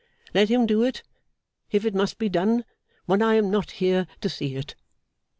Let 0.33 0.49
him 0.49 0.65
do 0.65 0.81
it, 0.81 1.03
if 1.69 1.85
it 1.85 1.93
must 1.93 2.17
be 2.17 2.27
done, 2.27 2.65
when 3.05 3.21
I 3.21 3.35
am 3.35 3.51
not 3.51 3.69
here 3.77 4.07
to 4.21 4.29
see 4.29 4.55
it. 4.55 4.73